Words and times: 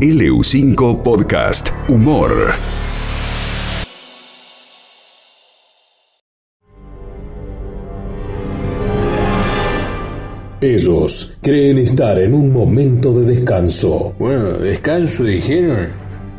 LU5 0.00 1.02
Podcast 1.02 1.70
Humor. 1.88 2.52
Ellos 10.60 11.38
creen 11.40 11.78
estar 11.78 12.18
en 12.18 12.34
un 12.34 12.52
momento 12.52 13.18
de 13.18 13.24
descanso. 13.24 14.14
Bueno, 14.18 14.50
descanso 14.58 15.24
dijeron. 15.24 15.88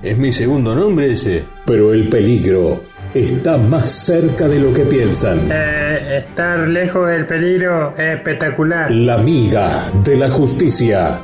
Es 0.03 0.15
mi 0.19 0.31
segundo 0.31 0.75
nombre 0.75 1.13
ese. 1.13 1.43
Pero 1.65 1.93
el 1.93 2.09
peligro 2.09 2.83
está 3.15 3.57
más 3.57 3.89
cerca 3.89 4.47
de 4.47 4.59
lo 4.59 4.71
que 4.71 4.83
piensan. 4.83 5.49
Eh, 5.51 6.19
estar 6.19 6.59
lejos 6.69 7.09
del 7.09 7.25
peligro 7.25 7.97
es 7.97 8.17
espectacular. 8.17 8.91
La 8.91 9.15
amiga 9.15 9.91
de 10.03 10.15
la 10.15 10.29
justicia. 10.29 11.19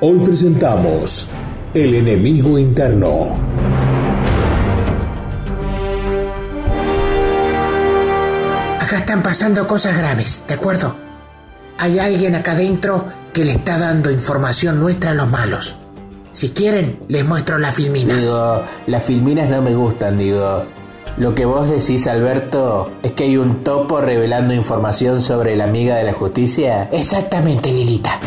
Hoy 0.00 0.18
presentamos 0.24 1.30
El 1.74 1.94
enemigo 1.94 2.58
interno. 2.58 3.36
Acá 8.80 8.98
están 8.98 9.22
pasando 9.22 9.66
cosas 9.66 9.98
graves, 9.98 10.42
¿de 10.48 10.54
acuerdo? 10.54 10.96
Hay 11.76 11.98
alguien 11.98 12.34
acá 12.34 12.52
adentro 12.52 13.04
que 13.34 13.44
le 13.44 13.52
está 13.52 13.78
dando 13.78 14.10
información 14.10 14.80
nuestra 14.80 15.10
a 15.10 15.14
los 15.14 15.28
malos. 15.28 15.76
Si 16.32 16.50
quieren, 16.50 17.00
les 17.08 17.24
muestro 17.26 17.58
las 17.58 17.74
filminas. 17.74 18.24
Digo, 18.24 18.62
las 18.86 19.02
filminas 19.02 19.50
no 19.50 19.60
me 19.60 19.74
gustan, 19.74 20.16
digo. 20.16 20.64
Lo 21.18 21.34
que 21.34 21.44
vos 21.44 21.68
decís, 21.68 22.06
Alberto, 22.06 22.92
es 23.02 23.12
que 23.12 23.24
hay 23.24 23.36
un 23.36 23.62
topo 23.62 24.00
revelando 24.00 24.54
información 24.54 25.20
sobre 25.20 25.54
la 25.54 25.64
amiga 25.64 25.96
de 25.96 26.04
la 26.04 26.14
justicia. 26.14 26.88
Exactamente, 26.92 27.70
Lilita. 27.70 28.18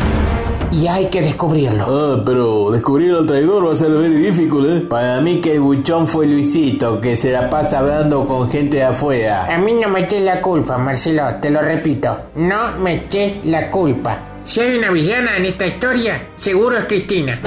Y 0.82 0.88
hay 0.88 1.06
que 1.06 1.22
descubrirlo. 1.22 1.84
Ah, 1.88 2.22
pero 2.26 2.68
descubrir 2.72 3.12
al 3.12 3.24
traidor 3.24 3.68
va 3.68 3.72
a 3.72 3.76
ser 3.76 3.92
very 3.92 4.16
difícil, 4.16 4.66
¿eh? 4.66 4.80
Para 4.80 5.20
mí 5.20 5.40
que 5.40 5.52
el 5.52 5.60
buchón 5.60 6.08
fue 6.08 6.26
Luisito, 6.26 7.00
que 7.00 7.14
se 7.14 7.30
la 7.30 7.48
pasa 7.48 7.78
hablando 7.78 8.26
con 8.26 8.50
gente 8.50 8.78
de 8.78 8.82
afuera. 8.82 9.46
A 9.46 9.58
mí 9.58 9.74
no 9.74 9.88
me 9.88 10.00
eches 10.00 10.24
la 10.24 10.42
culpa, 10.42 10.76
Marcelo, 10.78 11.22
te 11.40 11.50
lo 11.50 11.62
repito. 11.62 12.30
No 12.34 12.78
me 12.80 13.04
eches 13.04 13.36
la 13.44 13.70
culpa. 13.70 14.40
Si 14.42 14.60
hay 14.60 14.76
una 14.76 14.90
villana 14.90 15.36
en 15.36 15.44
esta 15.44 15.66
historia, 15.66 16.30
seguro 16.34 16.76
es 16.76 16.86
Cristina. 16.86 17.40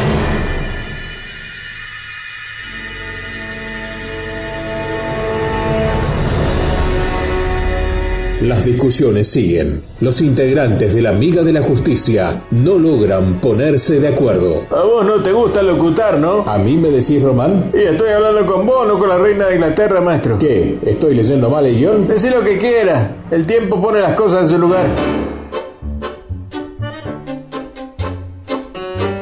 Las 8.46 8.64
discusiones 8.64 9.26
siguen. 9.26 9.84
Los 10.02 10.22
integrantes 10.22 10.94
de 10.94 11.02
la 11.02 11.10
Amiga 11.10 11.42
de 11.42 11.52
la 11.52 11.64
Justicia 11.64 12.44
no 12.52 12.78
logran 12.78 13.42
ponerse 13.42 14.00
de 14.00 14.10
acuerdo. 14.10 14.62
A 14.70 14.84
vos 14.84 15.04
no 15.04 15.16
te 15.16 15.32
gusta 15.32 15.64
locutar, 15.64 16.20
¿no? 16.20 16.44
¿A 16.48 16.60
mí 16.60 16.78
me 16.78 16.92
decís, 16.92 17.24
Román? 17.24 17.72
Y 17.74 17.80
estoy 17.80 18.10
hablando 18.10 18.46
con 18.46 18.68
vos, 18.68 18.88
no 18.88 19.00
con 19.00 19.10
la 19.10 19.18
reina 19.18 19.48
de 19.48 19.56
Inglaterra, 19.56 20.00
maestro. 20.00 20.38
¿Qué? 20.38 20.78
¿Estoy 20.86 21.16
leyendo 21.16 21.50
mal 21.50 21.66
el 21.66 21.76
guion? 21.76 22.08
Decí 22.08 22.30
lo 22.30 22.44
que 22.44 22.60
quieras. 22.60 23.10
El 23.32 23.48
tiempo 23.48 23.82
pone 23.82 24.00
las 24.00 24.14
cosas 24.14 24.44
en 24.44 24.50
su 24.50 24.60
lugar. 24.60 24.86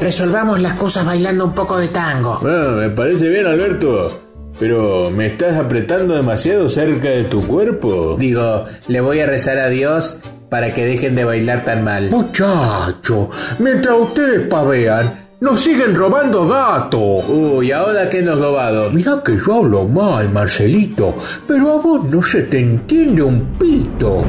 Resolvamos 0.02 0.60
las 0.60 0.74
cosas 0.74 1.06
bailando 1.06 1.46
un 1.46 1.54
poco 1.54 1.78
de 1.78 1.88
tango. 1.88 2.40
Bueno, 2.42 2.72
me 2.72 2.90
parece 2.90 3.30
bien, 3.30 3.48
Alberto. 3.48 4.23
Pero, 4.59 5.09
¿me 5.09 5.26
estás 5.26 5.58
apretando 5.58 6.16
demasiado 6.16 6.70
cerca 6.70 7.09
de 7.09 7.23
tu 7.23 7.46
cuerpo? 7.46 8.16
Digo, 8.18 8.66
le 8.88 9.02
voy 9.02 9.20
a 9.20 9.26
rezar 9.26 9.58
a 9.58 9.70
Dios 9.70 10.20
para 10.50 10.73
que 10.73 10.86
dejen 10.86 11.16
de 11.16 11.26
bailar 11.26 11.66
tan 11.66 11.84
mal. 11.84 12.12
Muchacho, 12.12 13.30
mientras 13.58 13.95
ustedes 14.00 14.48
pavean, 14.48 15.23
nos 15.42 15.62
siguen 15.62 15.95
robando 15.95 16.45
datos. 16.45 17.26
Uy, 17.28 17.72
¿ahora 17.72 18.10
qué 18.10 18.22
nos 18.22 18.40
robado? 18.40 18.92
Mirá 18.92 19.22
que 19.26 19.36
yo 19.36 19.56
hablo 19.56 19.86
mal, 19.86 20.30
Marcelito, 20.30 21.17
pero 21.48 21.72
a 21.72 21.82
vos 21.82 22.04
no 22.06 22.22
se 22.22 22.44
te 22.44 22.60
entiende 22.60 23.23
un 23.23 23.45
pito. 23.60 24.23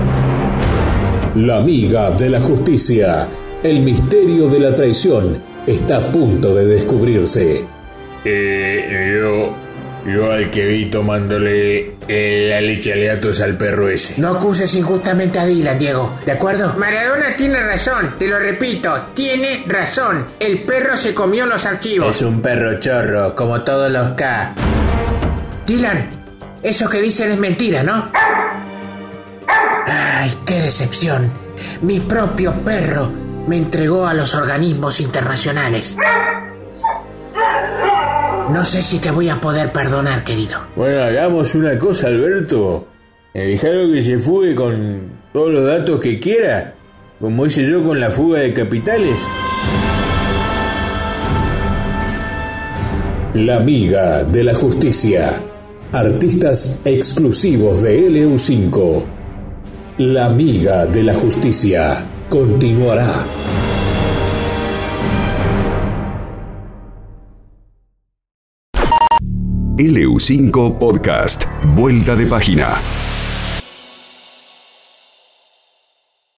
La 1.36 1.58
Amiga 1.58 2.10
de 2.12 2.30
la 2.30 2.40
Justicia. 2.40 3.28
El 3.62 3.80
misterio 3.80 4.48
de 4.48 4.60
la 4.60 4.74
traición 4.74 5.38
está 5.66 5.98
a 5.98 6.12
punto 6.12 6.54
de 6.54 6.66
descubrirse. 6.66 7.64
Eh, 8.24 9.18
yo... 9.20 9.63
Yo 10.06 10.32
al 10.32 10.50
que 10.50 10.64
vi 10.66 10.86
tomándole 10.90 11.96
eh, 12.06 12.48
la 12.50 12.60
leche 12.60 12.92
aleatos 12.92 13.40
al 13.40 13.56
perro 13.56 13.88
ese. 13.88 14.20
No 14.20 14.28
acuses 14.28 14.74
injustamente 14.74 15.38
a 15.38 15.46
Dylan, 15.46 15.78
Diego, 15.78 16.18
¿de 16.26 16.32
acuerdo? 16.32 16.74
Maradona 16.76 17.34
tiene 17.36 17.62
razón, 17.62 18.14
te 18.18 18.28
lo 18.28 18.38
repito, 18.38 19.06
tiene 19.14 19.64
razón. 19.66 20.26
El 20.38 20.62
perro 20.62 20.96
se 20.96 21.14
comió 21.14 21.46
los 21.46 21.64
archivos. 21.64 22.16
Es 22.16 22.22
un 22.22 22.42
perro 22.42 22.78
chorro, 22.80 23.34
como 23.34 23.62
todos 23.62 23.90
los 23.90 24.10
K. 24.10 24.54
Dylan, 25.66 26.10
eso 26.62 26.88
que 26.88 27.00
dicen 27.00 27.30
es 27.30 27.38
mentira, 27.38 27.82
¿no? 27.82 28.10
Ay, 29.86 30.34
qué 30.44 30.60
decepción. 30.60 31.32
Mi 31.80 32.00
propio 32.00 32.52
perro 32.62 33.10
me 33.46 33.56
entregó 33.56 34.06
a 34.06 34.12
los 34.12 34.34
organismos 34.34 35.00
internacionales. 35.00 35.96
No 38.50 38.64
sé 38.64 38.82
si 38.82 38.98
te 38.98 39.10
voy 39.10 39.28
a 39.28 39.40
poder 39.40 39.72
perdonar, 39.72 40.22
querido. 40.22 40.58
Bueno, 40.76 41.02
hagamos 41.02 41.54
una 41.54 41.76
cosa, 41.78 42.08
Alberto. 42.08 42.86
Eh, 43.32 43.48
Dejalo 43.48 43.92
que 43.92 44.02
se 44.02 44.18
fugue 44.18 44.54
con 44.54 45.10
todos 45.32 45.52
los 45.52 45.66
datos 45.66 45.98
que 46.00 46.20
quiera, 46.20 46.74
como 47.20 47.46
hice 47.46 47.64
yo 47.68 47.82
con 47.82 47.98
la 47.98 48.10
fuga 48.10 48.40
de 48.40 48.52
capitales. 48.52 49.26
La 53.34 53.56
Amiga 53.56 54.22
de 54.24 54.44
la 54.44 54.54
Justicia. 54.54 55.40
Artistas 55.92 56.80
exclusivos 56.84 57.82
de 57.82 58.08
LU5. 58.10 59.02
La 59.98 60.26
Amiga 60.26 60.86
de 60.86 61.02
la 61.02 61.14
Justicia 61.14 62.04
continuará. 62.28 63.24
LU5 69.76 70.78
Podcast. 70.78 71.46
Vuelta 71.74 72.14
de 72.14 72.26
página. 72.26 73.13